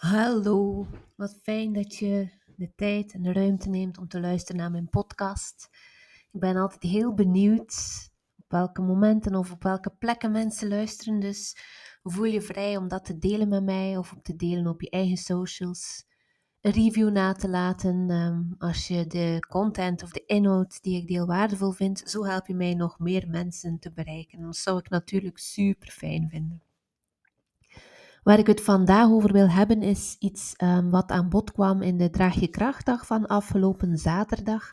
Hallo, 0.00 0.86
wat 1.16 1.38
fijn 1.42 1.72
dat 1.72 1.96
je 1.96 2.28
de 2.56 2.72
tijd 2.74 3.12
en 3.12 3.22
de 3.22 3.32
ruimte 3.32 3.68
neemt 3.68 3.98
om 3.98 4.08
te 4.08 4.20
luisteren 4.20 4.60
naar 4.60 4.70
mijn 4.70 4.88
podcast. 4.88 5.68
Ik 6.32 6.40
ben 6.40 6.56
altijd 6.56 6.82
heel 6.82 7.14
benieuwd 7.14 7.74
op 8.36 8.44
welke 8.48 8.82
momenten 8.82 9.34
of 9.34 9.52
op 9.52 9.62
welke 9.62 9.90
plekken 9.90 10.32
mensen 10.32 10.68
luisteren, 10.68 11.20
dus 11.20 11.56
voel 12.02 12.24
je 12.24 12.40
vrij 12.40 12.76
om 12.76 12.88
dat 12.88 13.04
te 13.04 13.18
delen 13.18 13.48
met 13.48 13.64
mij 13.64 13.96
of 13.96 14.12
om 14.12 14.22
te 14.22 14.36
delen 14.36 14.66
op 14.66 14.80
je 14.80 14.90
eigen 14.90 15.16
socials. 15.16 16.04
Een 16.60 16.72
review 16.72 17.10
na 17.10 17.32
te 17.32 17.48
laten 17.48 18.10
ehm, 18.10 18.42
als 18.58 18.88
je 18.88 19.06
de 19.06 19.46
content 19.48 20.02
of 20.02 20.10
de 20.10 20.24
inhoud 20.26 20.82
die 20.82 21.00
ik 21.00 21.08
deel 21.08 21.26
waardevol 21.26 21.70
vindt. 21.70 22.10
Zo 22.10 22.24
help 22.24 22.46
je 22.46 22.54
mij 22.54 22.74
nog 22.74 22.98
meer 22.98 23.28
mensen 23.28 23.78
te 23.78 23.92
bereiken. 23.92 24.40
Dat 24.40 24.56
zou 24.56 24.78
ik 24.78 24.88
natuurlijk 24.88 25.38
super 25.38 25.88
fijn 25.90 26.28
vinden. 26.28 26.69
Waar 28.22 28.38
ik 28.38 28.46
het 28.46 28.60
vandaag 28.60 29.08
over 29.08 29.32
wil 29.32 29.48
hebben 29.48 29.82
is 29.82 30.16
iets 30.18 30.54
um, 30.62 30.90
wat 30.90 31.10
aan 31.10 31.28
bod 31.28 31.52
kwam 31.52 31.82
in 31.82 31.98
de 31.98 32.10
Draag 32.10 32.34
je 32.34 32.48
Krachtdag 32.48 33.06
van 33.06 33.26
afgelopen 33.26 33.98
zaterdag. 33.98 34.70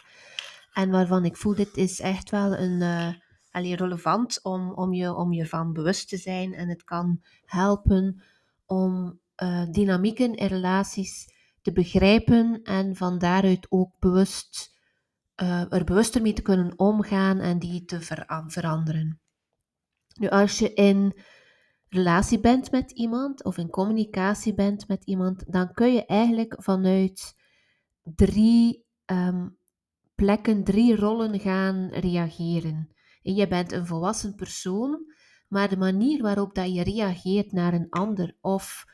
En 0.73 0.89
waarvan 0.89 1.25
ik 1.25 1.37
voel, 1.37 1.55
dit 1.55 1.77
is 1.77 1.99
echt 1.99 2.29
wel 2.29 2.57
een, 2.57 2.81
uh, 2.81 3.75
relevant 3.75 4.39
om, 4.43 4.71
om, 4.71 4.93
je, 4.93 5.15
om 5.15 5.33
je 5.33 5.45
van 5.45 5.73
bewust 5.73 6.09
te 6.09 6.17
zijn. 6.17 6.53
En 6.53 6.69
het 6.69 6.83
kan 6.83 7.21
helpen 7.45 8.21
om 8.65 9.19
uh, 9.43 9.65
dynamieken 9.71 10.35
in 10.35 10.47
relaties 10.47 11.33
te 11.61 11.71
begrijpen 11.71 12.59
en 12.63 12.95
van 12.95 13.17
daaruit 13.17 13.65
ook 13.69 13.91
bewust, 13.99 14.75
uh, 15.41 15.73
er 15.73 15.83
bewuster 15.83 16.21
mee 16.21 16.33
te 16.33 16.41
kunnen 16.41 16.79
omgaan 16.79 17.39
en 17.39 17.59
die 17.59 17.85
te 17.85 18.01
ver 18.01 18.43
veranderen. 18.47 19.19
Nu, 20.19 20.29
als 20.29 20.59
je 20.59 20.73
in 20.73 21.13
relatie 21.89 22.39
bent 22.39 22.71
met 22.71 22.91
iemand 22.91 23.43
of 23.43 23.57
in 23.57 23.69
communicatie 23.69 24.53
bent 24.53 24.87
met 24.87 25.03
iemand, 25.05 25.43
dan 25.47 25.71
kun 25.71 25.93
je 25.93 26.05
eigenlijk 26.05 26.55
vanuit 26.57 27.35
drie 28.03 28.85
um, 29.05 29.57
plekken, 30.15 30.63
drie 30.63 30.95
rollen 30.95 31.39
gaan 31.39 31.89
reageren. 31.91 32.89
En 33.23 33.35
je 33.35 33.47
bent 33.47 33.71
een 33.71 33.85
volwassen 33.85 34.35
persoon, 34.35 35.13
maar 35.47 35.69
de 35.69 35.77
manier 35.77 36.21
waarop 36.21 36.55
dat 36.55 36.73
je 36.73 36.83
reageert 36.83 37.51
naar 37.51 37.73
een 37.73 37.89
ander 37.89 38.37
of 38.41 38.85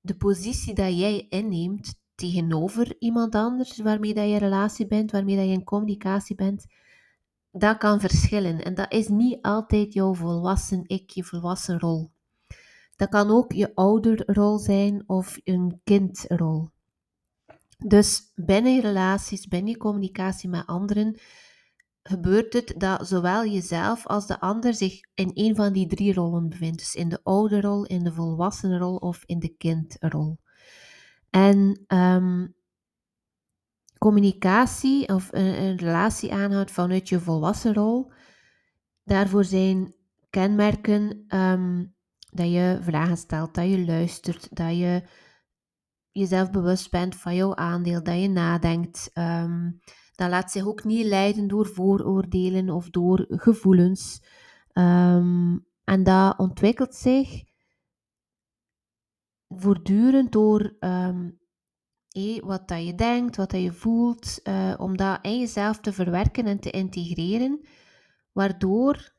de 0.00 0.16
positie 0.16 0.74
dat 0.74 0.98
jij 0.98 1.26
inneemt 1.28 1.94
tegenover 2.14 2.96
iemand 2.98 3.34
anders 3.34 3.78
waarmee 3.78 4.14
dat 4.14 4.28
je 4.28 4.38
relatie 4.38 4.86
bent, 4.86 5.10
waarmee 5.10 5.36
dat 5.36 5.44
je 5.44 5.52
in 5.52 5.64
communicatie 5.64 6.36
bent, 6.36 6.66
dat 7.50 7.78
kan 7.78 8.00
verschillen. 8.00 8.64
En 8.64 8.74
dat 8.74 8.92
is 8.92 9.08
niet 9.08 9.42
altijd 9.42 9.92
jouw 9.92 10.14
volwassen 10.14 10.82
ik, 10.86 11.10
je 11.10 11.24
volwassen 11.24 11.80
rol. 11.80 12.14
Dat 12.96 13.08
kan 13.08 13.30
ook 13.30 13.52
je 13.52 13.74
ouderrol 13.74 14.58
zijn 14.58 15.04
of 15.06 15.38
een 15.44 15.80
kindrol. 15.84 16.70
Dus 17.78 18.32
binnen 18.34 18.80
relaties, 18.80 19.46
binnen 19.46 19.70
je 19.70 19.78
communicatie 19.78 20.48
met 20.48 20.66
anderen, 20.66 21.18
gebeurt 22.02 22.52
het 22.52 22.74
dat 22.76 23.08
zowel 23.08 23.46
jezelf 23.46 24.06
als 24.06 24.26
de 24.26 24.40
ander 24.40 24.74
zich 24.74 25.00
in 25.14 25.30
een 25.34 25.56
van 25.56 25.72
die 25.72 25.86
drie 25.86 26.14
rollen 26.14 26.48
bevindt. 26.48 26.78
Dus 26.78 26.94
in 26.94 27.08
de 27.08 27.20
ouderrol, 27.22 27.84
in 27.84 28.04
de 28.04 28.12
volwassenenrol 28.12 28.96
of 28.96 29.22
in 29.26 29.38
de 29.38 29.56
kindrol. 29.56 30.38
En 31.30 31.84
um, 31.88 32.54
communicatie 33.98 35.08
of 35.08 35.28
een, 35.32 35.76
relatie 35.76 36.32
aanhoudt 36.32 36.70
vanuit 36.70 37.08
je 37.08 37.20
volwassenrol, 37.20 38.12
daarvoor 39.04 39.44
zijn 39.44 39.94
kenmerken 40.30 41.24
dat 41.28 41.95
je 42.44 42.78
vragen 42.80 43.16
stelt, 43.16 43.54
dat 43.54 43.68
je 43.70 43.84
luistert, 43.84 44.56
dat 44.56 44.76
je 44.76 45.02
jezelf 46.10 46.50
bewust 46.50 46.90
bent 46.90 47.16
van 47.16 47.34
jouw 47.34 47.54
aandeel, 47.54 48.02
dat 48.02 48.20
je 48.20 48.28
nadenkt. 48.28 49.10
Um, 49.14 49.80
dat 50.14 50.30
laat 50.30 50.50
zich 50.50 50.66
ook 50.66 50.84
niet 50.84 51.06
leiden 51.06 51.46
door 51.46 51.66
vooroordelen 51.66 52.70
of 52.70 52.90
door 52.90 53.26
gevoelens. 53.28 54.22
Um, 54.72 55.66
en 55.84 56.02
dat 56.02 56.38
ontwikkelt 56.38 56.94
zich 56.94 57.44
voortdurend 59.48 60.32
door 60.32 60.76
um, 60.80 61.38
wat 62.44 62.68
dat 62.68 62.86
je 62.86 62.94
denkt, 62.94 63.36
wat 63.36 63.50
dat 63.50 63.62
je 63.62 63.72
voelt, 63.72 64.40
uh, 64.44 64.74
om 64.76 64.96
dat 64.96 65.18
in 65.22 65.38
jezelf 65.38 65.80
te 65.80 65.92
verwerken 65.92 66.46
en 66.46 66.60
te 66.60 66.70
integreren, 66.70 67.66
waardoor 68.32 69.14